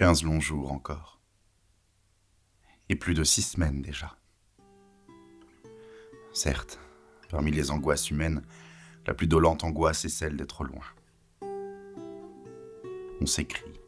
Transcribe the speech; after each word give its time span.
Quinze 0.00 0.22
longs 0.22 0.40
jours 0.40 0.72
encore. 0.72 1.20
Et 2.88 2.96
plus 2.96 3.12
de 3.12 3.22
six 3.22 3.42
semaines 3.42 3.82
déjà. 3.82 4.16
Certes, 6.32 6.78
parmi 7.28 7.50
les 7.50 7.70
angoisses 7.70 8.10
humaines, 8.10 8.40
la 9.06 9.12
plus 9.12 9.26
dolente 9.26 9.62
angoisse 9.62 10.06
est 10.06 10.08
celle 10.08 10.38
d'être 10.38 10.64
loin. 10.64 10.86
On 13.20 13.26
s'écrit. 13.26 13.78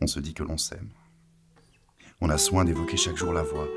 On 0.00 0.08
se 0.08 0.18
dit 0.18 0.34
que 0.34 0.42
l'on 0.42 0.58
s'aime. 0.58 0.90
On 2.20 2.28
a 2.28 2.36
soin 2.36 2.64
d'évoquer 2.64 2.96
chaque 2.96 3.16
jour 3.16 3.32
la 3.32 3.44
voix, 3.44 3.68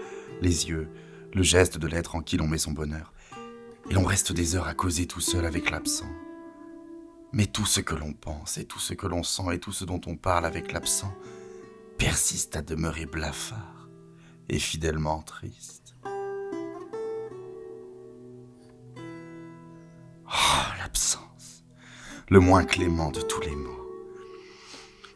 les 0.42 0.68
yeux, 0.68 0.90
le 1.32 1.44
geste 1.44 1.78
de 1.78 1.86
l'être 1.86 2.16
en 2.16 2.24
qui 2.24 2.38
l'on 2.38 2.48
met 2.48 2.58
son 2.58 2.72
bonheur. 2.72 3.14
Et 3.92 3.94
l'on 3.94 4.04
reste 4.04 4.34
des 4.34 4.56
heures 4.56 4.68
à 4.68 4.74
causer 4.74 5.06
tout 5.06 5.22
seul 5.22 5.46
avec 5.46 5.70
l'absent. 5.70 6.10
Mais 7.34 7.48
tout 7.48 7.66
ce 7.66 7.82
que 7.82 7.96
l'on 7.96 8.14
pense 8.14 8.60
et 8.60 8.66
tout 8.66 8.78
ce 8.80 8.94
que 8.94 9.08
l'on 9.08 9.24
sent 9.24 9.56
et 9.56 9.60
tout 9.60 9.72
ce 9.72 9.86
dont 9.86 10.02
on 10.06 10.16
parle 10.16 10.46
avec 10.46 10.72
l'absent 10.72 11.14
persiste 11.98 12.56
à 12.56 12.62
demeurer 12.62 13.08
blafard 13.08 13.90
et 14.50 14.60
fidèlement 14.60 15.24
triste. 15.24 15.96
Oh, 20.28 20.64
l'absence, 20.78 21.64
le 22.30 22.40
moins 22.40 22.66
clément 22.66 23.10
de 23.10 23.22
tous 23.22 23.42
les 23.42 23.56
mots. 23.56 23.90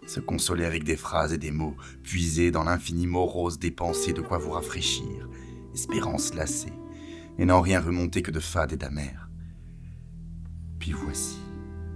Se 0.08 0.20
consoler 0.20 0.66
avec 0.66 0.84
des 0.84 0.98
phrases 0.98 1.34
et 1.34 1.38
des 1.38 1.52
mots, 1.52 1.76
puiser 2.02 2.50
dans 2.50 2.64
l'infini 2.64 3.06
morose 3.06 3.60
des 3.60 3.72
pensées 3.72 4.14
de 4.14 4.22
quoi 4.22 4.40
vous 4.40 4.52
rafraîchir, 4.52 5.30
espérance 5.74 6.34
lassée, 6.34 6.74
et 7.38 7.46
n'en 7.46 7.62
rien 7.62 7.80
remonter 7.80 8.24
que 8.24 8.32
de 8.32 8.40
fade 8.40 8.74
et 8.74 8.78
d'amer. 8.78 9.30
Puis 10.80 10.94
voici, 10.94 11.38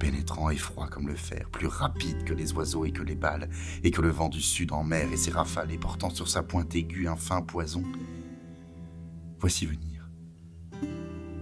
pénétrant 0.02 0.49
et 0.49 0.57
froid 0.57 0.88
comme 0.88 1.07
le 1.07 1.16
fer, 1.16 1.47
plus 1.52 1.67
rapide 1.67 2.23
que 2.23 2.33
les 2.33 2.53
oiseaux 2.53 2.85
et 2.85 2.91
que 2.91 3.03
les 3.03 3.13
balles, 3.13 3.47
et 3.83 3.91
que 3.91 4.02
le 4.02 4.09
vent 4.09 4.30
du 4.30 4.41
sud 4.41 4.71
en 4.71 4.83
mer 4.83 5.11
et 5.13 5.17
ses 5.17 5.30
rafales, 5.30 5.71
et 5.71 5.77
portant 5.77 6.09
sur 6.09 6.27
sa 6.27 6.41
pointe 6.41 6.75
aiguë 6.75 7.07
un 7.07 7.16
fin 7.16 7.44
poison. 7.44 7.83
Voici 9.39 9.67
venir, 9.67 10.09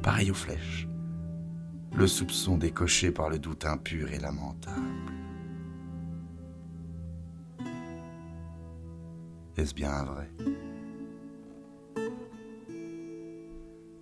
pareil 0.03 0.29
aux 0.29 0.33
flèches, 0.33 0.89
le 1.95 2.05
soupçon 2.05 2.57
décoché 2.57 3.11
par 3.11 3.29
le 3.29 3.39
doute 3.39 3.65
impur 3.65 4.11
et 4.11 4.19
lamentable. 4.19 4.83
Est-ce 9.55 9.73
bien 9.73 10.03
vrai? 10.03 10.29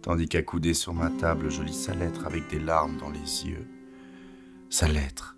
Tandis 0.02 0.28
qu'accoudé 0.28 0.74
sur 0.74 0.96
ma 0.96 1.12
table, 1.12 1.52
je 1.52 1.62
lis 1.62 1.74
sa 1.74 1.94
lettre 1.94 2.26
avec 2.26 2.48
des 2.50 2.60
larmes 2.60 2.98
dans 2.98 3.12
les 3.12 3.46
yeux. 3.46 3.68
Sa 4.70 4.88
lettre, 4.88 5.38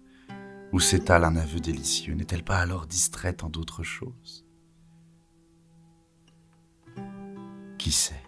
où 0.71 0.79
s'étale 0.79 1.23
un 1.23 1.35
aveu 1.35 1.59
délicieux, 1.59 2.13
n'est-elle 2.13 2.43
pas 2.43 2.57
alors 2.57 2.87
distraite 2.87 3.43
en 3.43 3.49
d'autres 3.49 3.83
choses? 3.83 4.45
Qui 7.77 7.91
sait? 7.91 8.23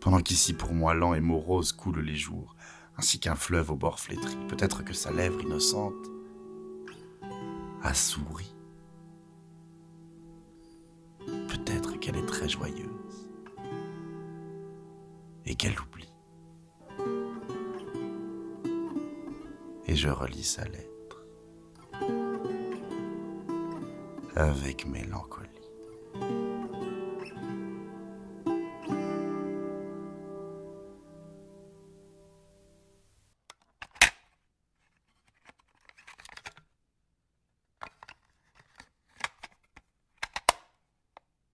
Pendant 0.00 0.20
qu'ici 0.20 0.52
pour 0.52 0.74
moi 0.74 0.92
lent 0.94 1.14
et 1.14 1.20
morose 1.20 1.72
coulent 1.72 2.00
les 2.04 2.14
jours, 2.14 2.54
ainsi 2.98 3.18
qu'un 3.18 3.34
fleuve 3.34 3.70
au 3.70 3.76
bord 3.76 3.98
flétri, 3.98 4.36
peut-être 4.48 4.84
que 4.84 4.92
sa 4.92 5.10
lèvre 5.10 5.40
innocente 5.40 5.94
a 7.82 7.94
souri. 7.94 8.54
Peut-être 11.26 11.98
qu'elle 11.98 12.16
est 12.16 12.26
très 12.26 12.48
joyeuse 12.48 13.30
et 15.46 15.54
qu'elle 15.54 15.80
oublie. 15.80 16.13
Et 19.86 19.96
je 19.96 20.08
relis 20.08 20.44
sa 20.44 20.64
lettre 20.64 21.26
avec 24.36 24.86
mélancolie. 24.86 25.53